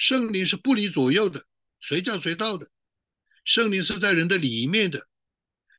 [0.00, 1.44] 圣灵是不离左右的。
[1.78, 2.70] 随叫随到的，
[3.44, 5.06] 圣灵是在人的里面的，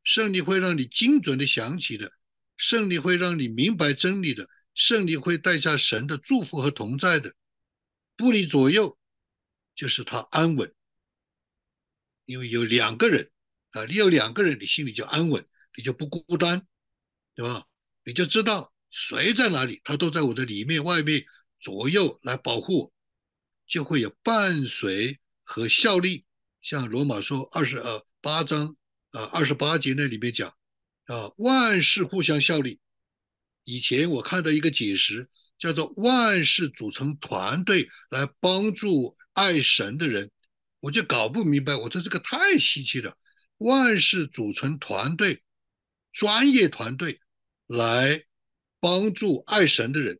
[0.03, 2.13] 圣灵会让你精准的想起的，
[2.55, 7.33] 圣灵会让你明白真理的，圣灵会带下神的祝福和同在的，
[8.15, 8.95] 不离左右，
[9.73, 10.71] 就是他安稳，
[12.25, 13.31] 因为有两个人
[13.71, 15.43] 啊，你有两个人，你心里就安稳，
[15.75, 16.67] 你就不孤单，
[17.33, 17.65] 对吧？
[18.03, 21.25] 你就知道谁在哪里，他都在我的里面、外面、
[21.59, 22.93] 左右来保护我，
[23.71, 25.17] 就会有伴随。
[25.43, 26.23] 和效力，
[26.61, 28.77] 像罗马书二十呃八章
[29.09, 30.47] 啊二十八节那里面讲
[31.07, 32.79] 啊，万事互相效力。
[33.65, 40.31] 以前我看到一个解释，叫做万事组成团队来帮助爱神的人，
[40.79, 41.75] 我就搞不明白。
[41.75, 43.17] 我说这个太稀奇了，
[43.57, 45.43] 万事组成团队，
[46.13, 47.19] 专业团队
[47.67, 48.23] 来
[48.79, 50.17] 帮助爱神的人。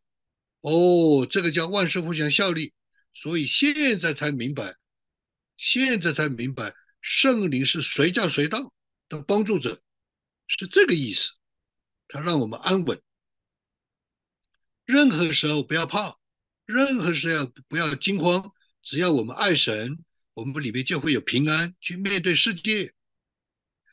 [0.60, 2.74] 哦，这个叫万事互相效力，
[3.14, 4.76] 所以现在才明白。
[5.56, 8.72] 现在才明白，圣灵是随叫随到
[9.08, 9.80] 的帮助者，
[10.48, 11.32] 是这个意思。
[12.08, 13.00] 他让我们安稳，
[14.84, 16.16] 任何时候不要怕，
[16.66, 18.52] 任何时候不要惊慌。
[18.82, 20.04] 只要我们爱神，
[20.34, 22.92] 我们里面就会有平安去面对世界。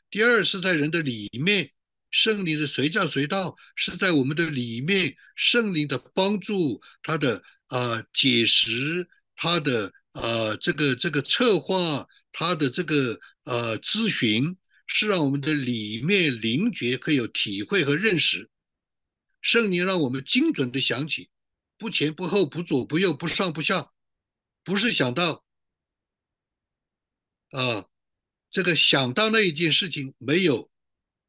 [0.10, 1.72] 第二是在人的里面，
[2.10, 18.50] 圣灵的随叫随到是在我们的里面，圣灵的帮助，他的呃解释，他的呃这个这个策划，他的这个呃咨询，是让我们的里面灵觉可以有体会和认识。
[19.42, 21.30] 圣灵让我们精准的想起，
[21.78, 23.92] 不前不后，不左不右，不上不下，
[24.64, 25.46] 不是想到
[27.52, 27.86] 啊。
[28.52, 30.72] 这个想到那一件事情，没有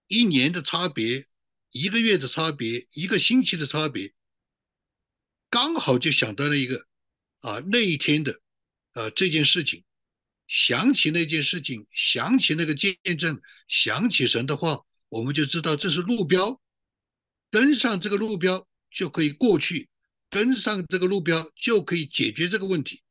[0.08, 1.26] 一年的差别，
[1.70, 4.14] 一个月的差别，一个星期的差别，
[5.50, 6.86] 刚好就想到了一个
[7.40, 8.40] 啊那一天的
[8.92, 9.84] 啊这件事情，
[10.46, 16.60] 想起那件事情，想起那个见证，想起神的话，我们就知道这是路标，
[17.50, 19.90] 跟上这个路标就可以过去，
[20.30, 23.02] 跟上这个路标就可以解决这个问题。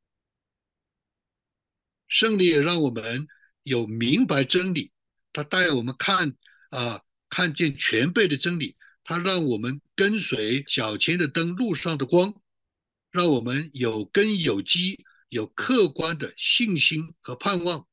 [2.08, 3.28] 胜利也让我们。
[3.64, 4.92] 有明白真理，
[5.32, 6.36] 他带我们看
[6.72, 8.78] 啊，看见全备的真理，
[9.10, 12.39] 他让我们跟随脚前的灯，路上的光，
[13.10, 17.88] 让我们有根有基，有客观的信心和盼望。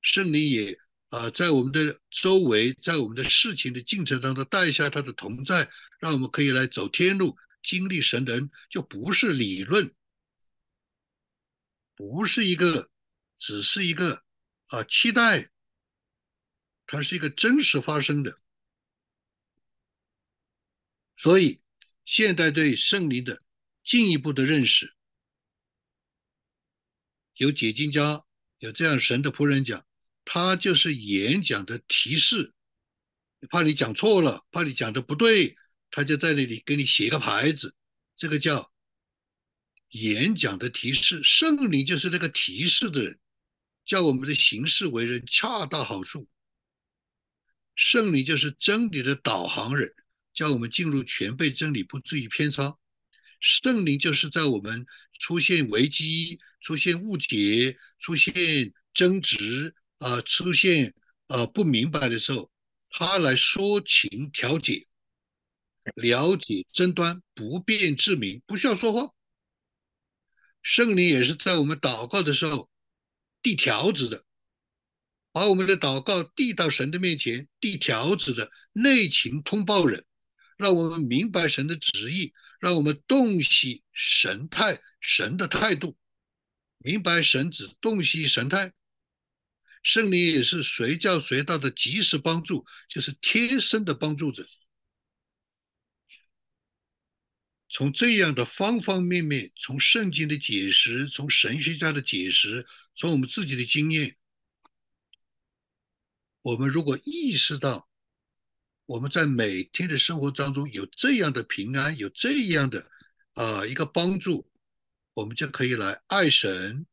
[0.00, 0.78] 圣灵也
[1.08, 9.92] 啊，在我们的周围，在我们的事情的进程当中带下他的同在，让我们可以来走天路，经历神人，就不是理论，
[11.96, 12.88] 不是一个，
[13.40, 14.22] 只是一个。
[14.68, 15.50] 啊，期待，
[16.86, 18.38] 它是一个真实发生的，
[21.16, 21.60] 所以
[22.04, 23.42] 现代对圣灵的
[23.82, 24.94] 进一步的认识，
[27.34, 28.24] 有解经家
[28.58, 29.86] 有这样神的仆人讲，
[30.24, 32.52] 他就是演讲的提示，
[33.50, 35.56] 怕你讲错了，怕你讲的不对，
[35.90, 37.74] 他就在那里给你写个牌子，
[38.16, 38.72] 这个叫
[39.90, 43.18] 演讲的提示，圣灵就是那个提示的人。
[43.84, 46.28] 叫我们的行事为人恰到好处，
[47.76, 49.94] 圣灵就是真理的导航人，
[50.36, 52.76] 叫我们进入全备真理，不至于偏差。
[53.40, 54.86] 圣灵就是在我们
[55.18, 60.94] 出现危机、出现误解、出现争执啊、出现
[61.26, 62.52] 啊不明白的时候，
[62.88, 64.86] 他来说情调解、
[65.96, 69.10] 了解争端，不辩自明，不需要说话。
[70.62, 72.70] 圣灵也是在我们祷告的时候。
[73.42, 74.24] 递条子的，
[75.30, 80.04] 把我们的祷告递到神的面前，递条子的内情通报人，
[80.56, 85.96] 让我们明白神的旨意，让我们洞悉神态、神的态度，
[86.78, 88.72] 明白神旨，洞悉神态。
[89.82, 94.48] 圣灵也是随叫随到的及时帮助，就是贴身的帮助者。
[97.68, 102.66] 从这样的方方面面，从圣经的解释，从神学家的解释。
[102.98, 104.16] 从我们自己的经验，
[106.40, 107.85] 我们如果意识到
[108.86, 112.90] 我们在每天的生活当中有这样的平安，有这样的
[113.34, 114.48] 啊一个帮助，
[115.12, 116.86] 我们就可以来爱神，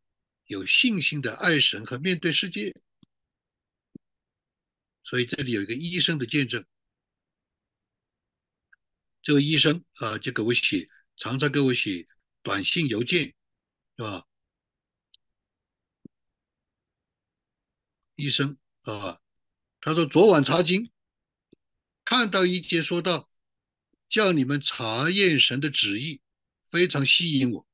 [0.45, 2.75] 有信心的爱神和面对世界。
[5.03, 6.65] 所以这里有一个医生的见证，
[9.21, 12.07] 这个医生啊就给我写，常常给我写
[12.41, 13.35] 短信邮件，
[13.97, 14.25] 是吧？
[18.15, 19.19] 医生啊，
[19.81, 20.89] 他说昨晚查经，
[22.05, 23.29] 看到一节说到，
[24.09, 26.21] 叫你们查验神的旨意，
[26.69, 27.67] 非常吸引我，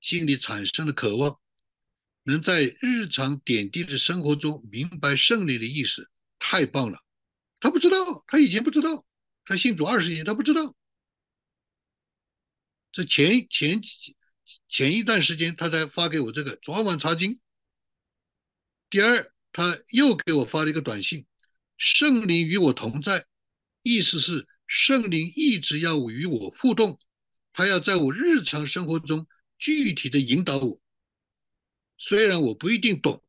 [0.00, 1.38] 心里产生了渴望，
[2.22, 7.02] 能在日常点滴的生活中明白圣灵的意思，太棒了。
[7.60, 9.06] 他不知道，他以前不知道，
[9.44, 10.76] 他信主二十年，他不知道。
[12.92, 13.80] 这前前
[14.68, 17.40] 前一段时间，他才发给我这个昨晚查经。
[18.90, 19.32] 第二。
[19.50, 21.26] 他又给我发了一个短信
[21.78, 23.26] ：“圣灵与我同在，
[23.88, 27.00] 意思是圣灵一直要与我互动，
[27.54, 29.26] 他要在我日常生活中
[29.56, 30.78] 具体的引导我。
[31.96, 33.24] 虽然我不一定懂，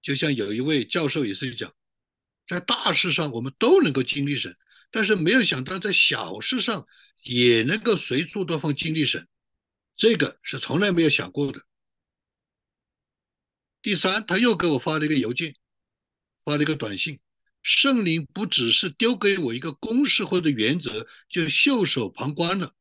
[0.00, 1.74] 就像有一位教授也是讲，
[2.46, 4.56] 在大事上我们都能够经历神，
[4.92, 6.86] 但是没有想到在小事上
[7.24, 9.26] 也能够随处都放经历神，
[9.96, 11.66] 这个是从来没有想过的。”
[13.82, 15.56] 第三，他又给我发了一个邮件，
[16.44, 17.18] 发了一个短信。
[17.62, 22.72] 圣灵不只是丢给我一个公式或者原则就袖手旁观了。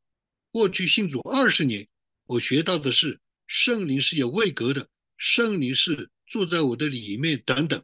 [0.52, 1.88] 过去信主二十年，
[2.26, 7.84] 我学到的是圣灵是有位格的，圣灵是住在我的里面等等。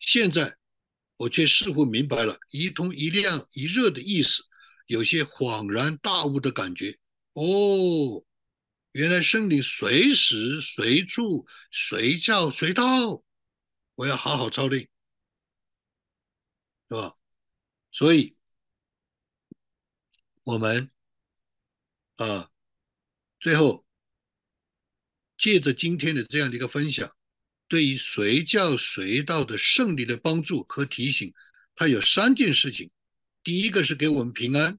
[0.00, 0.56] 现在
[1.16, 4.42] 我却似乎明白了一通一亮一热的意思，
[4.86, 6.98] 有些恍然大悟的感觉。
[7.34, 8.24] 哦，
[8.92, 13.22] 原来圣灵随时随处随叫随到，
[13.94, 14.88] 我要好好操练，
[16.94, 17.16] 是吧？
[17.90, 18.36] 所以，
[20.44, 20.90] 我们
[22.16, 22.50] 啊，
[23.40, 23.84] 最后
[25.36, 27.16] 借着今天的这样的一个分享，
[27.66, 31.34] 对于随叫随到的胜利的帮助和提醒，
[31.74, 32.90] 它有三件事情：
[33.42, 34.78] 第一个是给我们平安；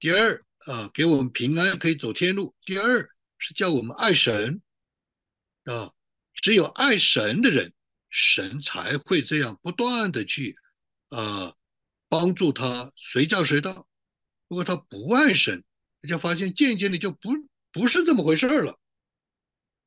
[0.00, 0.44] 第二。
[0.66, 2.54] 啊，给我们平安，可以走天路。
[2.66, 3.08] 第二
[3.38, 4.60] 是叫我们爱神
[5.64, 5.94] 啊，
[6.34, 7.72] 只有爱神的人，
[8.10, 10.56] 神才会这样不断的去
[11.10, 11.56] 呃
[12.08, 13.88] 帮助他随叫随到。
[14.48, 15.64] 如果他不爱神，
[16.00, 17.30] 你就发现渐渐的就不
[17.72, 18.78] 不是这么回事儿了。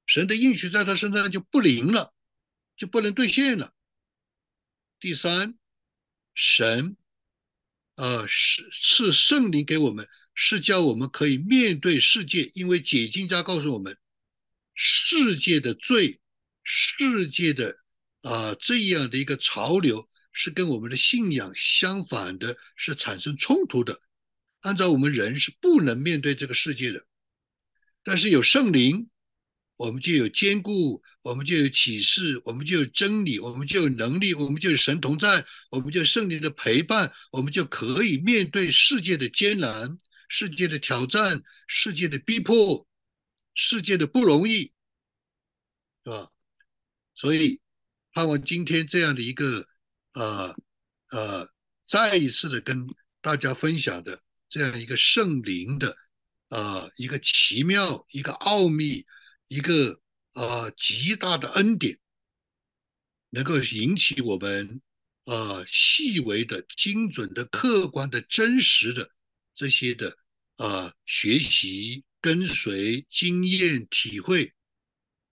[0.06, 2.14] 神的应许在他身上就不灵了，
[2.76, 3.74] 就不能兑现了。
[5.00, 5.58] 第三，
[6.34, 6.96] 神
[7.96, 10.08] 呃是是圣灵给我们。
[10.34, 13.98] 是叫我们可以面对世界，因为解经家告诉我们，
[14.74, 16.22] 世界的罪，
[16.64, 17.78] 世界的
[18.22, 24.02] 啊这样的一个潮流是跟我们的信仰相反的，是产生冲突的。
[24.62, 27.06] 按照我们人是不能面对这个世界的，
[28.04, 29.10] 但是有圣灵，
[29.76, 39.98] 我们就有坚固，我们就有启示，我们就有真理，我们就有能力，我们就有神同在，我们就有圣灵的陪伴，我们就可以面对世界的艰难。
[40.34, 42.88] 世界的挑战，世界的逼迫，
[43.54, 44.72] 世界的不容易，
[46.06, 46.32] 是吧？
[47.16, 47.60] 所以，
[48.14, 49.68] 盼望今天这样的一个，
[50.14, 50.55] 呃
[51.09, 51.49] 呃，
[51.88, 52.88] 再一次的跟
[53.22, 55.95] 大家分享的这样一个圣灵的，
[56.49, 59.05] 呃，一个奇妙、一个奥秘、
[59.47, 60.01] 一个
[60.34, 61.99] 呃极大的恩典，
[63.30, 64.82] 能够引起我们
[65.26, 69.12] 呃细微的、精准的、客观的、真实的
[69.55, 70.18] 这些的。
[70.57, 74.53] 呃，学习、跟随、经验、体会，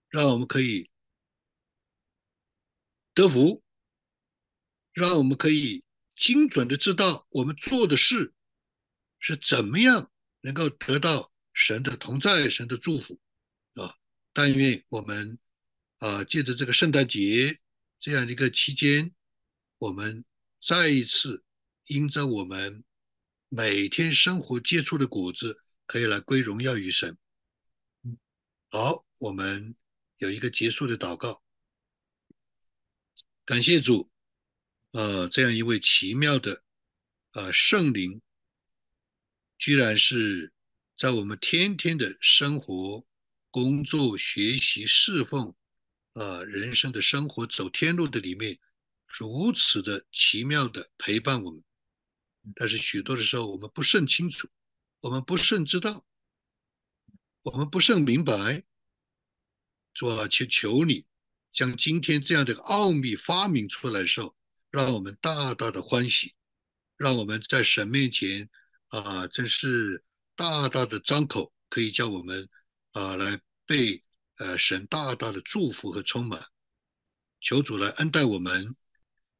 [0.08, 0.89] 让我们可以
[3.20, 3.62] 得福，
[4.94, 5.84] 让我们可以
[6.16, 8.32] 精准的知道我们做的事
[9.18, 10.10] 是怎么样
[10.40, 13.20] 能够得到神的同在、神的祝福
[13.74, 13.94] 啊！
[14.32, 15.38] 但愿我们
[15.98, 17.60] 啊，借着这个圣诞节
[17.98, 19.12] 这样一个期间，
[19.76, 20.24] 我们
[20.66, 21.44] 再一次
[21.84, 22.82] 因着我们。
[23.52, 27.18] 每天生活接触的果子，可以来归荣耀于神。
[28.68, 29.74] 好，我们
[30.18, 31.42] 有一个结束的祷告，
[33.50, 34.08] 感谢主，
[34.92, 36.62] 呃，这样一位奇妙的
[37.32, 38.22] 呃圣灵，
[39.58, 40.52] 居然是
[40.96, 43.04] 在我们天天的生活、
[43.50, 45.52] 工作、学习、侍奉，
[46.12, 48.56] 呃，人生的生活走天路的里面，
[49.08, 51.60] 如此的奇妙的陪伴我们。
[52.54, 54.48] 但是许多的时候，我们不甚清楚，
[55.00, 56.06] 我们不甚知道，
[57.42, 58.62] 我们不甚明白。
[59.92, 61.04] 主啊，求求你
[61.52, 64.34] 将今天这样的奥秘发明出来的时候，
[64.70, 66.34] 让我们大大的欢喜，
[66.96, 68.48] 让我们在神面前
[68.88, 72.48] 啊，真是大大的张口，可以叫我们
[72.92, 74.02] 啊来被
[74.36, 76.46] 呃神大大的祝福和充满。
[77.40, 78.74] 求主来恩待我们，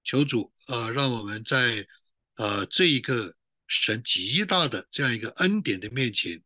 [0.05, 1.87] 求主啊，让我们在。
[2.35, 3.37] 啊，这一个
[3.67, 6.43] 神极大的这样一个恩典的面前，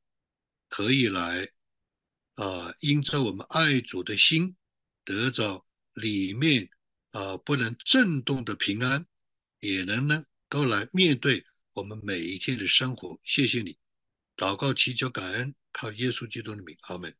[0.68, 1.48] 可以来
[2.34, 4.56] 啊，因着我们爱主的心，
[5.04, 6.68] 得着里面
[7.10, 9.06] 啊不能震动的平安，
[9.60, 13.20] 也能呢够来面对我们每一天的生活。
[13.24, 13.78] 谢谢你，
[14.36, 17.14] 祷告祈求感恩，靠耶稣基督的名，阿门。